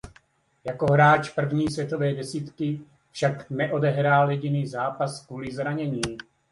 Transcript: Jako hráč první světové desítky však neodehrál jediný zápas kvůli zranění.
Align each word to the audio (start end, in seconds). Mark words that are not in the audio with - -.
Jako 0.63 0.93
hráč 0.93 1.29
první 1.29 1.71
světové 1.71 2.13
desítky 2.13 2.81
však 3.11 3.49
neodehrál 3.49 4.31
jediný 4.31 4.67
zápas 4.67 5.25
kvůli 5.25 5.51
zranění. 5.55 6.01